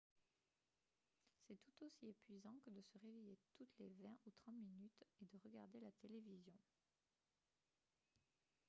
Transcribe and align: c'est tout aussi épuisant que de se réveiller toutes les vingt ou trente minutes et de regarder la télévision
c'est 1.47 1.59
tout 1.63 1.85
aussi 1.85 2.07
épuisant 2.09 2.55
que 2.65 2.71
de 2.71 2.81
se 2.81 2.97
réveiller 2.97 3.37
toutes 3.55 3.77
les 3.77 3.89
vingt 4.01 4.17
ou 4.25 4.31
trente 4.31 4.55
minutes 4.57 5.03
et 5.21 5.25
de 5.25 5.37
regarder 5.43 5.79
la 5.79 5.91
télévision 5.91 6.57